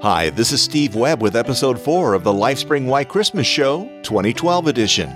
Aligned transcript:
Hi, 0.00 0.30
this 0.30 0.52
is 0.52 0.62
Steve 0.62 0.94
Webb 0.94 1.20
with 1.20 1.34
episode 1.34 1.76
4 1.76 2.14
of 2.14 2.22
the 2.22 2.32
Lifespring 2.32 2.86
Why 2.86 3.02
Christmas 3.02 3.48
Show 3.48 3.90
2012 4.04 4.68
edition. 4.68 5.10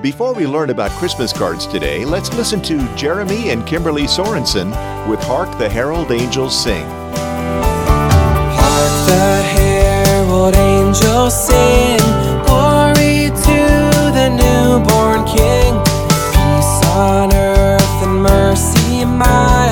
Before 0.00 0.32
we 0.32 0.46
learn 0.46 0.70
about 0.70 0.92
Christmas 0.92 1.32
cards 1.32 1.66
today, 1.66 2.04
let's 2.04 2.32
listen 2.34 2.62
to 2.62 2.94
Jeremy 2.94 3.50
and 3.50 3.66
Kimberly 3.66 4.04
Sorensen 4.04 4.70
with 5.08 5.18
Hark 5.24 5.58
the 5.58 5.68
Herald 5.68 6.12
Angels 6.12 6.56
Sing. 6.56 6.86
Hark 8.54 9.08
the 9.08 9.42
herald 9.42 10.54
angels 10.54 11.34
sing, 11.44 11.98
glory 12.46 13.30
to 13.42 13.58
the 14.14 14.28
newborn 14.30 15.26
King. 15.26 15.82
Peace 16.30 16.88
on 16.94 17.34
earth 17.34 18.02
and 18.04 18.22
mercy 18.22 19.04
mild, 19.04 19.65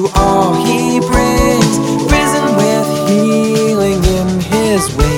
to 0.00 0.10
all 0.14 0.54
He 0.54 0.98
brings. 1.00 1.78
Risen 2.10 2.56
with 2.56 3.08
healing 3.08 4.02
in 4.04 4.40
His 4.40 4.94
wings. 4.96 5.09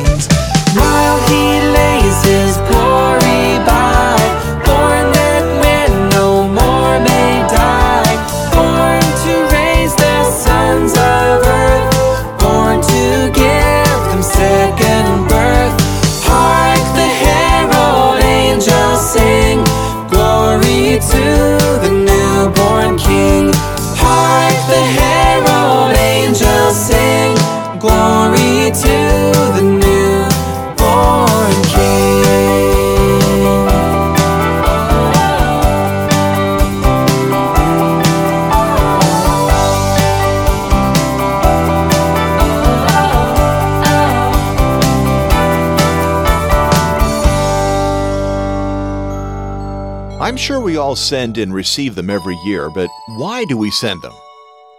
Sure 50.42 50.60
we 50.60 50.76
all 50.76 50.96
send 50.96 51.38
and 51.38 51.54
receive 51.54 51.94
them 51.94 52.10
every 52.10 52.34
year, 52.44 52.68
but 52.68 52.90
why 53.10 53.44
do 53.44 53.56
we 53.56 53.70
send 53.70 54.02
them? 54.02 54.12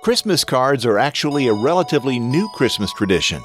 Christmas 0.03 0.43
cards 0.43 0.85
are 0.85 0.99
actually 0.99 1.47
a 1.47 1.53
relatively 1.53 2.19
new 2.19 2.49
Christmas 2.53 2.91
tradition. 2.91 3.41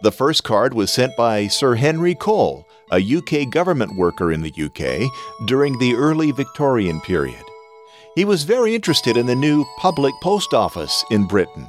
The 0.00 0.12
first 0.12 0.44
card 0.44 0.72
was 0.72 0.90
sent 0.90 1.14
by 1.18 1.46
Sir 1.46 1.74
Henry 1.74 2.14
Cole, 2.14 2.66
a 2.90 3.16
UK 3.18 3.50
government 3.50 3.96
worker 3.96 4.32
in 4.32 4.40
the 4.40 4.48
UK, 4.48 5.12
during 5.46 5.78
the 5.78 5.94
early 5.94 6.32
Victorian 6.32 7.02
period. 7.02 7.44
He 8.14 8.24
was 8.24 8.44
very 8.44 8.74
interested 8.74 9.18
in 9.18 9.26
the 9.26 9.36
new 9.36 9.66
public 9.76 10.14
post 10.22 10.54
office 10.54 11.04
in 11.10 11.26
Britain 11.26 11.68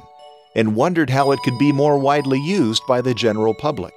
and 0.54 0.74
wondered 0.74 1.10
how 1.10 1.30
it 1.30 1.40
could 1.44 1.58
be 1.58 1.72
more 1.72 1.98
widely 1.98 2.40
used 2.40 2.86
by 2.88 3.02
the 3.02 3.12
general 3.12 3.52
public. 3.52 3.92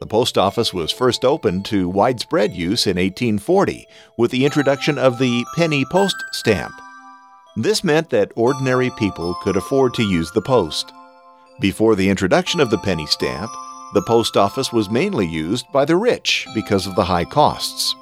The 0.00 0.06
post 0.06 0.38
office 0.38 0.72
was 0.72 0.90
first 0.90 1.26
opened 1.26 1.66
to 1.66 1.86
widespread 1.86 2.54
use 2.54 2.86
in 2.86 2.96
1840 2.96 3.86
with 4.16 4.30
the 4.30 4.46
introduction 4.46 4.96
of 4.96 5.18
the 5.18 5.44
penny 5.56 5.84
post 5.84 6.16
stamp. 6.32 6.72
This 7.54 7.84
meant 7.84 8.08
that 8.08 8.32
ordinary 8.34 8.90
people 8.98 9.34
could 9.42 9.58
afford 9.58 9.92
to 9.94 10.02
use 10.02 10.30
the 10.30 10.40
post. 10.40 10.90
Before 11.60 11.94
the 11.94 12.08
introduction 12.08 12.60
of 12.60 12.70
the 12.70 12.78
penny 12.78 13.04
stamp, 13.06 13.50
the 13.92 14.00
post 14.00 14.38
office 14.38 14.72
was 14.72 14.88
mainly 14.88 15.26
used 15.26 15.66
by 15.70 15.84
the 15.84 15.96
rich 15.96 16.46
because 16.54 16.86
of 16.86 16.94
the 16.94 17.04
high 17.04 17.26
costs. 17.26 17.94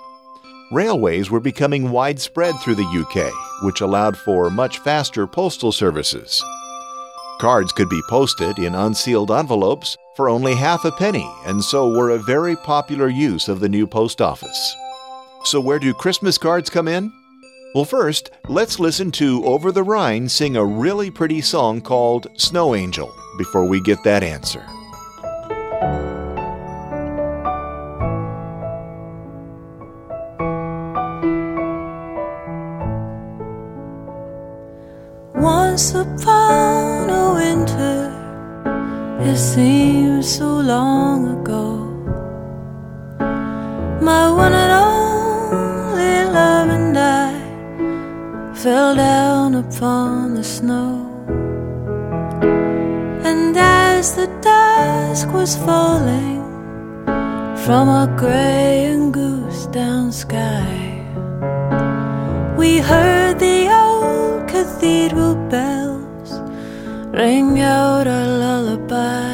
Railways 0.71 1.31
were 1.31 1.41
becoming 1.41 1.91
widespread 1.91 2.55
through 2.61 2.77
the 2.77 2.83
UK, 2.85 3.33
which 3.65 3.81
allowed 3.81 4.17
for 4.17 4.51
much 4.51 4.79
faster 4.79 5.27
postal 5.27 5.73
services. 5.73 6.45
Cards 7.39 7.71
could 7.71 7.89
be 7.89 8.03
posted 8.09 8.59
in 8.59 8.75
unsealed 8.75 9.31
envelopes 9.31 9.97
for 10.17 10.29
only 10.29 10.57
half 10.57 10.85
a 10.85 10.91
penny, 10.91 11.31
and 11.47 11.63
so 11.63 11.97
were 11.97 12.11
a 12.11 12.19
very 12.19 12.57
popular 12.57 13.09
use 13.09 13.47
of 13.47 13.61
the 13.61 13.69
new 13.69 13.87
post 13.87 14.21
office. 14.21 14.77
So, 15.45 15.61
where 15.61 15.79
do 15.79 15.95
Christmas 15.95 16.37
cards 16.37 16.69
come 16.69 16.89
in? 16.89 17.13
Well, 17.77 17.85
first, 17.85 18.33
let's 18.49 18.81
listen 18.81 19.13
to 19.13 19.45
Over 19.45 19.71
the 19.71 19.85
Rhine 19.85 20.29
sing 20.29 20.57
a 20.57 20.65
really 20.65 21.13
pretty 21.13 21.41
song 21.41 21.81
called 21.81 22.27
Snow 22.37 22.75
Angel 22.75 23.15
before 23.37 23.69
we 23.69 23.81
get 23.83 24.03
that 24.03 24.25
answer. 24.25 24.67
Once 35.37 35.95
upon 35.95 36.68
it 39.39 39.41
seems 39.41 40.27
so 40.39 40.49
long 40.75 41.19
ago. 41.37 41.67
My 44.09 44.25
one 44.43 44.53
and 44.53 44.73
only 44.89 46.17
love 46.39 46.69
and 46.79 46.99
I 46.99 47.31
fell 48.63 48.97
down 48.97 49.55
upon 49.55 50.35
the 50.35 50.43
snow. 50.43 50.93
And 53.29 53.57
as 53.57 54.17
the 54.17 54.27
dusk 54.49 55.29
was 55.33 55.57
falling 55.67 56.43
from 57.65 57.85
a 57.89 58.07
gray 58.23 58.87
and 58.93 59.15
goose 59.15 59.67
down 59.67 60.11
sky, 60.11 60.75
we 62.59 62.79
heard 62.79 63.39
the 63.39 63.61
old 63.85 64.49
cathedral 64.49 65.37
bells 65.49 66.31
ring 67.15 67.61
out 67.61 68.09
our 68.09 68.27
lullaby. 68.43 69.28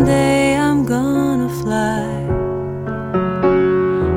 Someday 0.00 0.56
I'm 0.56 0.86
gonna 0.86 1.50
fly. 1.60 2.08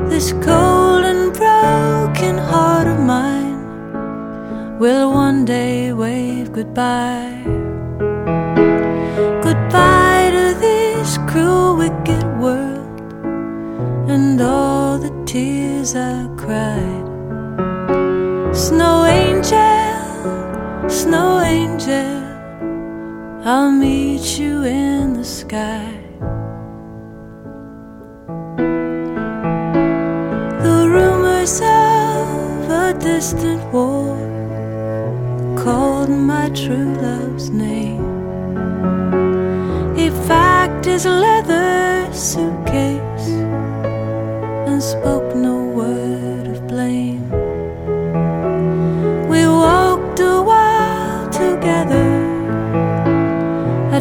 This 0.08 0.32
cold 0.32 1.04
and 1.04 1.30
broken 1.30 2.38
heart 2.38 2.86
of 2.86 3.00
mine 3.00 4.78
will 4.78 5.12
one 5.12 5.44
day 5.44 5.92
wave 5.92 6.54
goodbye. 6.54 7.42
Goodbye 9.46 10.30
to 10.36 10.56
this 10.58 11.18
cruel, 11.28 11.76
wicked 11.76 12.24
world 12.40 13.02
and 14.08 14.40
all 14.40 14.96
the 14.96 15.12
tears 15.26 15.94
I 15.94 16.26
cried. 16.38 17.06
Snow 18.56 19.04
angel, 19.04 20.88
snow 20.88 21.40
angel, 21.40 22.22
I'll 23.44 23.70
meet 23.70 24.38
you 24.38 24.62
in 24.62 25.13
sky. 25.44 25.92
The 30.66 30.80
rumors 30.96 31.56
of 31.60 32.70
a 32.84 32.96
distant 32.98 33.62
war 33.72 34.16
called 35.62 36.08
my 36.08 36.48
true 36.60 36.92
love's 37.06 37.50
name. 37.50 38.04
He 39.98 40.06
packed 40.28 40.86
his 40.86 41.04
leather 41.04 42.08
suitcase 42.12 43.28
and 44.68 44.82
spoke 44.82 45.23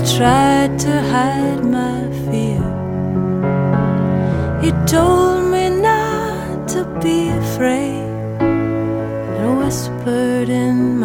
tried 0.05 0.77
to 0.77 1.01
hide 1.01 1.63
my 1.63 2.01
fear. 2.25 2.61
He 4.61 4.71
told 4.85 5.49
me 5.51 5.69
not 5.69 6.67
to 6.69 6.83
be 7.01 7.29
afraid 7.29 8.03
and 8.41 9.59
whispered 9.59 10.49
in 10.49 10.99
my 10.99 11.02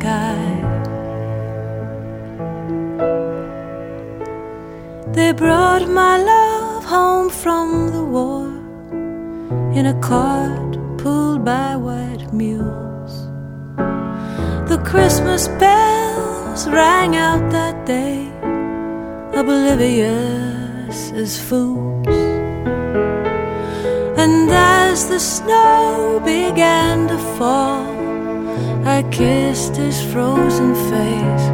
sky. 0.00 0.40
They 5.16 5.32
brought 5.32 5.86
my 5.88 6.16
love 6.34 6.84
home 6.84 7.28
from 7.28 7.66
the 7.96 8.04
war 8.16 8.46
in 9.78 9.84
a 9.94 9.96
cart 10.00 10.72
pulled 11.02 11.44
by 11.44 11.76
white 11.76 12.32
mules. 12.32 13.12
The 14.70 14.80
Christmas 14.90 15.48
bells 15.64 16.68
rang 16.68 17.16
out 17.16 17.44
that 17.56 17.76
day, 17.84 18.18
oblivious 19.40 20.98
as 21.22 21.30
fools. 21.48 22.16
And 24.22 24.50
as 24.50 25.08
the 25.08 25.20
snow 25.20 26.20
began 26.24 27.08
to 27.08 27.18
fall, 27.36 27.99
I 28.98 29.02
kissed 29.04 29.76
his 29.76 30.02
frozen 30.12 30.74
face. 30.90 31.46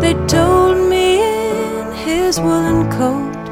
They 0.00 0.14
told 0.26 0.76
me 0.88 1.08
in 1.20 1.92
his 2.06 2.38
woolen 2.38 2.88
coat, 2.98 3.44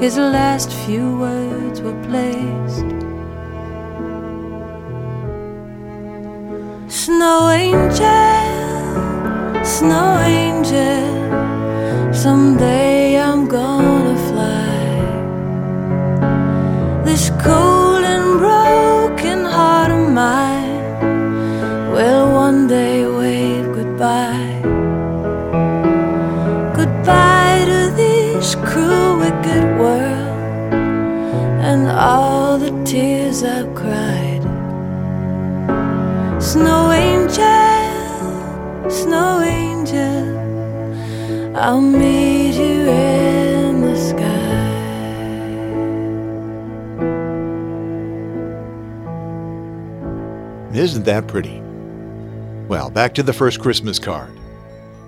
his 0.00 0.16
last 0.16 0.72
few 0.84 1.18
words 1.18 1.82
were 1.82 1.98
placed. 2.08 2.88
Snow 7.02 7.50
angel, 7.50 8.44
snow 9.76 10.08
angel, 10.40 11.04
someday 12.24 13.20
I'm 13.20 13.46
gonna 13.46 14.16
fly. 14.30 14.80
This 17.04 17.30
cold 17.44 17.73
I've 33.44 33.74
cried. 33.74 34.42
Snow 36.42 36.92
angel, 36.92 38.90
snow 38.90 39.40
angel, 39.40 41.56
I'll 41.56 41.80
meet 41.80 42.54
you 42.54 42.88
in 42.88 43.80
the 43.80 43.96
sky. 43.96 44.44
Isn't 50.74 51.04
that 51.04 51.28
pretty? 51.28 51.60
Well, 52.68 52.90
back 52.90 53.14
to 53.14 53.22
the 53.22 53.32
first 53.32 53.60
Christmas 53.60 53.98
card. 53.98 54.30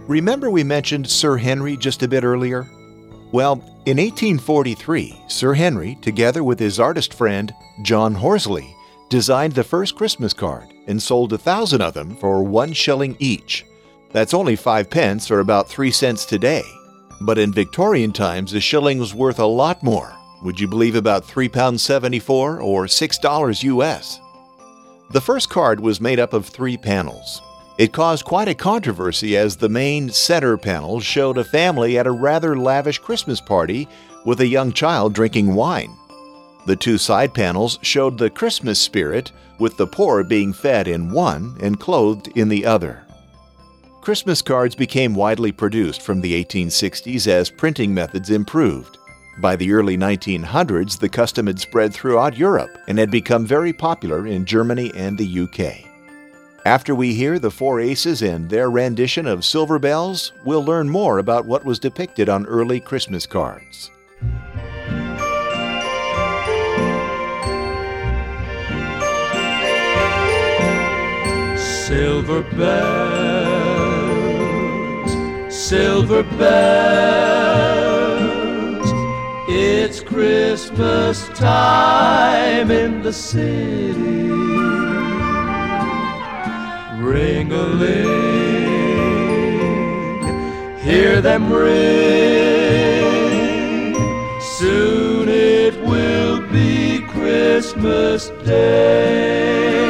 Remember 0.07 0.51
we 0.51 0.63
mentioned 0.63 1.09
Sir 1.09 1.37
Henry 1.37 1.77
just 1.77 2.03
a 2.03 2.09
bit 2.09 2.23
earlier? 2.23 2.67
Well, 3.37 3.57
in 3.85 3.99
1843, 3.99 5.25
Sir 5.29 5.53
Henry, 5.53 5.97
together 5.97 6.43
with 6.43 6.59
his 6.59 6.81
artist 6.81 7.13
friend 7.13 7.55
John 7.83 8.15
Horsley, 8.15 8.75
designed 9.11 9.53
the 9.53 9.63
first 9.63 9.95
Christmas 9.95 10.33
card 10.33 10.73
and 10.87 11.03
sold 11.03 11.35
a 11.35 11.37
thousand 11.37 11.83
of 11.83 11.93
them 11.93 12.17
for 12.17 12.43
one 12.43 12.73
shilling 12.73 13.15
each. 13.19 13.67
That's 14.11 14.33
only 14.33 14.57
five 14.57 14.89
pence 14.89 15.31
or 15.31 15.41
about 15.41 15.69
three 15.69 15.91
cents 15.91 16.25
today. 16.25 16.63
But 17.21 17.37
in 17.37 17.53
Victorian 17.53 18.13
times, 18.13 18.55
a 18.55 18.61
shilling 18.61 18.99
was 18.99 19.15
worth 19.15 19.39
a 19.39 19.45
lot 19.45 19.83
more. 19.83 20.17
Would 20.43 20.59
you 20.59 20.67
believe 20.67 20.95
about 20.95 21.27
£3.74 21.27 22.65
or 22.65 22.87
$6 22.87 23.63
US? 23.65 24.19
The 25.11 25.21
first 25.21 25.51
card 25.51 25.79
was 25.79 26.01
made 26.01 26.19
up 26.19 26.33
of 26.33 26.47
three 26.47 26.79
panels. 26.79 27.43
It 27.79 27.93
caused 27.93 28.25
quite 28.25 28.49
a 28.49 28.55
controversy 28.55 29.37
as 29.37 29.57
the 29.57 29.69
main 29.69 30.09
center 30.09 30.57
panel 30.57 30.99
showed 31.01 31.37
a 31.37 31.45
family 31.45 31.99
at 31.99 32.07
a 32.07 32.11
rather 32.11 32.57
lavish 32.57 32.99
Christmas 32.99 33.39
party 33.39 33.87
with 34.25 34.41
a 34.41 34.47
young 34.47 34.73
child 34.73 35.13
drinking 35.13 35.55
wine. 35.55 35.95
The 36.65 36.77
two 36.77 36.97
side 36.97 37.35
panels 37.35 37.79
showed 37.83 38.17
the 38.17 38.31
Christmas 38.31 38.81
spirit, 38.81 39.31
with 39.59 39.77
the 39.77 39.87
poor 39.87 40.25
being 40.25 40.53
fed 40.53 40.89
in 40.89 41.11
one 41.11 41.57
and 41.61 41.79
clothed 41.79 42.29
in 42.29 42.49
the 42.49 42.65
other. 42.65 43.05
Christmas 44.01 44.41
cards 44.41 44.75
became 44.75 45.15
widely 45.15 45.53
produced 45.53 46.01
from 46.01 46.21
the 46.21 46.45
1860s 46.45 47.29
as 47.29 47.51
printing 47.51 47.93
methods 47.93 48.31
improved. 48.31 48.99
By 49.39 49.55
the 49.55 49.73
early 49.73 49.99
1900s, 49.99 50.99
the 50.99 51.09
custom 51.11 51.47
had 51.47 51.61
spread 51.61 51.93
throughout 51.93 52.39
Europe 52.39 52.79
and 52.89 52.99
had 52.99 53.11
become 53.11 53.45
very 53.47 53.73
popular 53.73 54.27
in 54.27 54.47
Germany 54.47 54.91
and 54.95 55.19
the 55.19 55.41
UK. 55.41 55.96
After 56.67 56.97
we 56.97 57.15
hear 57.15 57.39
the 57.39 57.53
Four 57.53 57.79
Aces 57.79 58.23
and 58.23 58.51
their 58.51 58.69
rendition 58.69 59.29
of 59.29 59.45
Silver 59.45 59.79
Bells, 59.79 60.33
we'll 60.45 60.65
learn 60.65 60.89
more 60.89 61.19
about 61.19 61.47
what 61.47 61.65
was 61.65 61.79
depicted 61.79 62.29
on 62.29 62.45
early 62.47 62.81
Christmas 62.81 63.25
cards. 63.25 63.93
Silver 71.87 72.43
bells, 72.57 72.75
silver 75.55 76.25
bells. 76.25 76.67
It's 79.49 80.01
Christmas 80.01 81.29
time 81.29 82.73
in 82.73 83.03
the 83.03 83.13
city. 83.13 84.66
Ring 87.07 87.53
a 87.53 87.65
hear 90.83 91.21
them 91.21 91.53
ring. 91.53 93.05
Soon 94.41 95.29
it 95.29 95.75
will 95.83 96.41
be 96.51 97.03
Christmas 97.03 98.31
Day. 98.45 99.87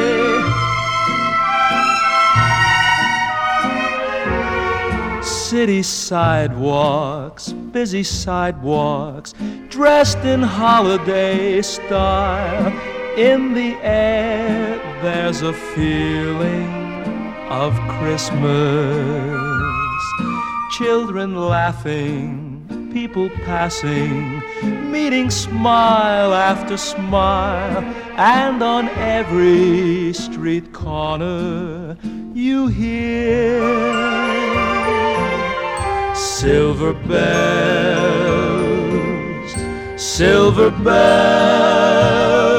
City 5.22 5.82
sidewalks, 5.82 7.52
busy 7.52 8.02
sidewalks, 8.02 9.32
dressed 9.70 10.18
in 10.18 10.42
holiday 10.42 11.62
style. 11.62 12.72
In 13.16 13.54
the 13.54 13.74
air, 13.80 14.78
there's 15.02 15.40
a 15.40 15.54
feeling 15.54 16.85
of 17.48 17.78
Christmas. 17.98 19.32
Children 20.72 21.36
laughing, 21.36 22.90
people 22.92 23.30
passing, 23.44 24.42
meeting 24.90 25.30
smile 25.30 26.34
after 26.34 26.76
smile, 26.76 27.78
and 28.16 28.62
on 28.62 28.88
every 28.90 30.12
street 30.12 30.72
corner 30.72 31.96
you 32.34 32.66
hear 32.66 33.62
silver 36.14 36.92
bells, 36.92 38.40
silver 40.00 40.70
bells. 40.70 42.55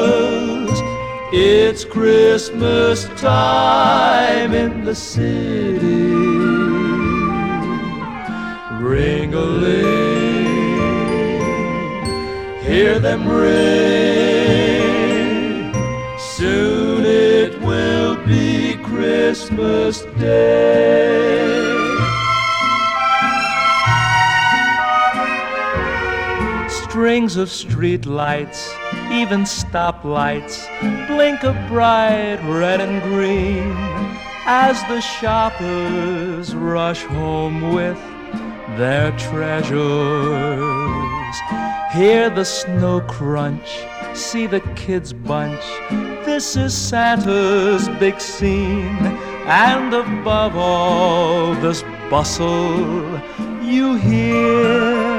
It's 1.33 1.83
Christmas 1.83 3.03
time 3.19 4.53
in 4.53 4.85
the 4.85 4.95
city. 4.95 6.13
Ring 8.81 9.33
a 9.33 9.43
hear 12.63 12.99
them 12.99 13.27
ring. 13.27 13.43
Soon 16.17 17.05
it 17.05 17.59
will 17.61 18.15
be 18.25 18.75
Christmas 18.85 20.03
Day. 20.17 20.66
Strings 27.27 27.41
of 27.41 27.49
street 27.49 28.05
lights, 28.05 28.73
even 29.11 29.41
stoplights, 29.41 30.65
blink 31.07 31.43
a 31.43 31.51
bright 31.67 32.39
red 32.45 32.79
and 32.79 33.01
green 33.01 33.73
as 34.45 34.81
the 34.83 35.01
shoppers 35.01 36.55
rush 36.55 37.03
home 37.03 37.73
with 37.73 37.97
their 38.77 39.11
treasures. 39.17 39.75
Hear 41.91 42.29
the 42.29 42.45
snow 42.45 43.01
crunch, 43.01 43.83
see 44.13 44.47
the 44.47 44.61
kids 44.77 45.11
bunch. 45.11 45.65
This 46.25 46.55
is 46.55 46.73
Santa's 46.73 47.89
big 47.99 48.21
scene, 48.21 49.05
and 49.47 49.93
above 49.93 50.55
all 50.55 51.55
this 51.55 51.83
bustle, 52.09 53.19
you 53.61 53.95
hear 53.95 55.16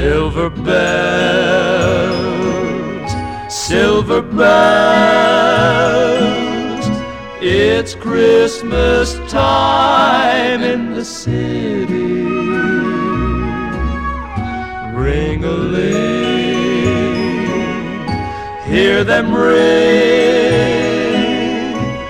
silver 0.00 0.48
bells, 0.48 1.92
silver 3.52 4.22
bells. 4.22 5.20
It's 7.42 7.94
Christmas 7.94 9.18
time 9.30 10.62
in 10.62 10.94
the 10.94 11.04
city. 11.04 12.24
Ring 15.06 15.44
a 15.44 15.56
hear 18.70 19.04
them 19.04 19.34
ring. 19.34 20.70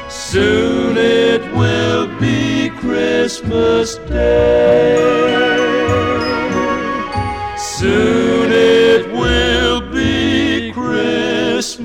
Soon 0.09 0.97
it 0.97 1.43
will 1.57 2.07
be 2.21 2.71
Christmas 2.71 3.97
Day. 3.97 5.30
Soon 7.81 8.53
it 8.53 9.11
will 9.11 9.81
be 9.91 10.71
Christmas 10.71 11.81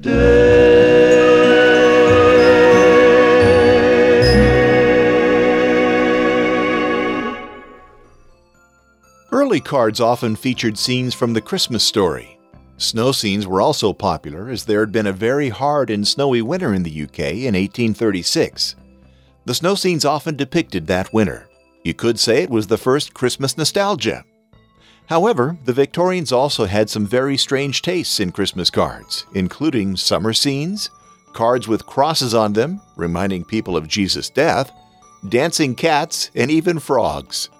Day. 0.00 0.12
Early 9.32 9.58
cards 9.58 9.98
often 10.00 10.36
featured 10.36 10.78
scenes 10.78 11.12
from 11.12 11.32
the 11.32 11.40
Christmas 11.40 11.82
story. 11.82 12.38
Snow 12.76 13.10
scenes 13.10 13.48
were 13.48 13.60
also 13.60 13.92
popular 13.92 14.48
as 14.48 14.64
there 14.64 14.78
had 14.78 14.92
been 14.92 15.08
a 15.08 15.12
very 15.12 15.48
hard 15.48 15.90
and 15.90 16.06
snowy 16.06 16.40
winter 16.40 16.72
in 16.72 16.84
the 16.84 17.02
UK 17.02 17.18
in 17.18 17.56
1836. 17.56 18.76
The 19.44 19.54
snow 19.54 19.74
scenes 19.74 20.04
often 20.04 20.36
depicted 20.36 20.86
that 20.86 21.12
winter. 21.12 21.48
You 21.84 21.94
could 21.94 22.18
say 22.18 22.42
it 22.42 22.50
was 22.50 22.66
the 22.66 22.78
first 22.78 23.14
Christmas 23.14 23.56
nostalgia. 23.58 24.24
However, 25.06 25.58
the 25.64 25.74
Victorians 25.74 26.32
also 26.32 26.64
had 26.64 26.88
some 26.88 27.06
very 27.06 27.36
strange 27.36 27.82
tastes 27.82 28.20
in 28.20 28.32
Christmas 28.32 28.70
cards, 28.70 29.26
including 29.34 29.96
summer 29.96 30.32
scenes, 30.32 30.88
cards 31.34 31.68
with 31.68 31.84
crosses 31.84 32.32
on 32.32 32.54
them, 32.54 32.80
reminding 32.96 33.44
people 33.44 33.76
of 33.76 33.86
Jesus' 33.86 34.30
death, 34.30 34.72
dancing 35.28 35.74
cats, 35.74 36.30
and 36.34 36.50
even 36.50 36.78
frogs. 36.78 37.50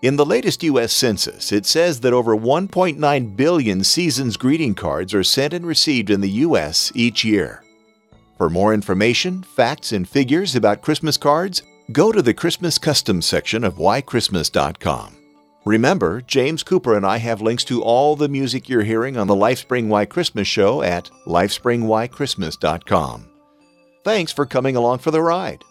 In 0.00 0.16
the 0.16 0.24
latest 0.26 0.62
U.S. 0.62 0.92
Census, 0.92 1.52
it 1.52 1.66
says 1.66 2.00
that 2.00 2.12
over 2.12 2.36
1.9 2.36 3.36
billion 3.36 3.84
season's 3.84 4.36
greeting 4.38 4.74
cards 4.74 5.12
are 5.12 5.24
sent 5.24 5.52
and 5.52 5.66
received 5.66 6.08
in 6.08 6.22
the 6.22 6.30
U.S. 6.30 6.92
each 6.94 7.24
year. 7.24 7.62
For 8.38 8.48
more 8.48 8.74
information, 8.74 9.42
facts, 9.42 9.92
and 9.92 10.08
figures 10.08 10.56
about 10.56 10.82
Christmas 10.82 11.16
cards, 11.16 11.62
go 11.92 12.12
to 12.12 12.22
the 12.22 12.34
Christmas 12.34 12.78
Customs 12.78 13.26
section 13.26 13.64
of 13.64 13.74
whychristmas.com. 13.74 15.16
Remember, 15.64 16.20
James 16.22 16.62
Cooper 16.62 16.96
and 16.96 17.06
I 17.06 17.18
have 17.18 17.40
links 17.40 17.64
to 17.64 17.82
all 17.82 18.16
the 18.16 18.28
music 18.28 18.68
you're 18.68 18.82
hearing 18.82 19.16
on 19.16 19.26
the 19.26 19.34
Lifespring 19.34 19.88
Why 19.88 20.04
Christmas 20.04 20.46
show 20.46 20.82
at 20.82 21.10
lifespringwhychristmas.com. 21.26 23.28
Thanks 24.04 24.32
for 24.32 24.44
coming 24.44 24.76
along 24.76 24.98
for 24.98 25.10
the 25.10 25.22
ride. 25.22 25.64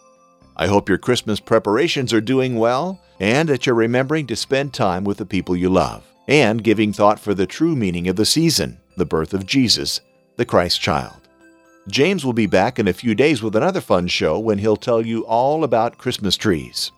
I 0.56 0.66
hope 0.66 0.88
your 0.88 0.98
Christmas 0.98 1.40
preparations 1.40 2.12
are 2.12 2.20
doing 2.20 2.56
well 2.56 3.00
and 3.20 3.48
that 3.48 3.66
you're 3.66 3.74
remembering 3.74 4.26
to 4.28 4.36
spend 4.36 4.74
time 4.74 5.04
with 5.04 5.18
the 5.18 5.26
people 5.26 5.56
you 5.56 5.68
love 5.68 6.04
and 6.26 6.64
giving 6.64 6.92
thought 6.92 7.20
for 7.20 7.34
the 7.34 7.46
true 7.46 7.76
meaning 7.76 8.08
of 8.08 8.16
the 8.16 8.26
season, 8.26 8.80
the 8.96 9.06
birth 9.06 9.34
of 9.34 9.46
Jesus, 9.46 10.00
the 10.36 10.44
Christ 10.44 10.80
child. 10.80 11.23
James 11.88 12.24
will 12.24 12.32
be 12.32 12.46
back 12.46 12.78
in 12.78 12.88
a 12.88 12.92
few 12.92 13.14
days 13.14 13.42
with 13.42 13.54
another 13.54 13.80
fun 13.80 14.06
show 14.06 14.38
when 14.38 14.58
he'll 14.58 14.76
tell 14.76 15.04
you 15.04 15.24
all 15.26 15.64
about 15.64 15.98
Christmas 15.98 16.36
trees. 16.36 16.90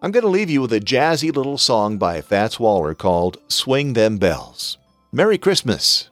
I'm 0.00 0.12
going 0.12 0.22
to 0.22 0.28
leave 0.28 0.50
you 0.50 0.60
with 0.60 0.72
a 0.72 0.80
jazzy 0.80 1.34
little 1.34 1.58
song 1.58 1.98
by 1.98 2.20
Fats 2.20 2.60
Waller 2.60 2.94
called 2.94 3.38
Swing 3.48 3.94
Them 3.94 4.18
Bells. 4.18 4.78
Merry 5.10 5.38
Christmas! 5.38 6.10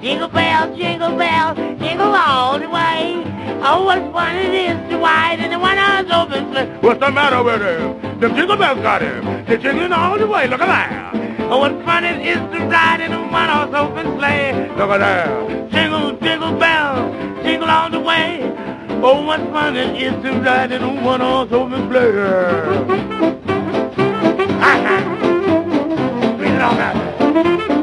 Jingle 0.00 0.28
bell, 0.28 0.76
jingle 0.76 1.16
bell, 1.16 1.54
jingle 1.54 2.14
all 2.14 2.58
the 2.58 2.68
way. 2.68 3.24
Oh, 3.64 3.84
what 3.84 3.98
fun 4.12 4.36
it 4.36 4.54
is 4.54 4.90
to 4.90 4.98
ride 4.98 5.40
in 5.40 5.52
a 5.52 5.58
one-horse 5.58 6.10
open 6.12 6.52
sleigh. 6.52 6.68
What's 6.80 7.00
the 7.00 7.10
matter 7.10 7.42
with 7.42 7.60
him? 7.60 8.20
The 8.20 8.28
jingle 8.28 8.56
bells 8.56 8.80
got 8.80 9.02
him. 9.02 9.24
They're 9.46 9.58
jingling 9.58 9.92
all 9.92 10.16
the 10.16 10.28
way. 10.28 10.46
Look 10.46 10.60
at 10.60 10.66
that. 10.66 11.14
Oh, 11.50 11.58
what 11.58 11.72
fun 11.84 12.04
it 12.04 12.24
is 12.24 12.36
to 12.36 12.64
ride 12.66 13.00
in 13.00 13.12
a 13.12 13.26
one-horse 13.26 13.74
open 13.74 14.18
sleigh. 14.18 14.68
Look 14.76 14.90
at 14.90 14.98
that. 14.98 15.70
Jingle, 15.72 16.12
jingle 16.20 16.52
bell, 16.56 17.12
jingle 17.42 17.68
all 17.68 17.90
the 17.90 17.98
way. 17.98 18.42
Oh, 19.02 19.24
what 19.26 19.40
fun 19.50 19.76
it 19.76 20.00
is 20.00 20.12
to 20.22 20.40
ride 20.40 20.70
in 20.70 20.82
a 20.82 21.02
one-horse 21.02 21.50
open 21.50 21.90
sleigh. 21.90 22.12
Read 26.38 26.54
it 26.54 26.62
on 26.62 26.78
out 26.78 27.77